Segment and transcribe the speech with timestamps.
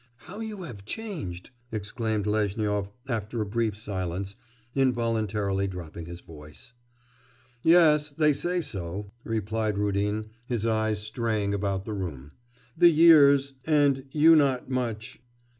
[0.15, 4.35] 'How you have changed!' exclaimed Lezhnyov after a brief silence,
[4.73, 6.73] involuntarily dropping his voice.
[7.61, 12.31] 'Yes, they say so!' replied Rudin, his eyes straying about the room.
[12.75, 13.53] 'The years...
[13.65, 15.21] and you not much.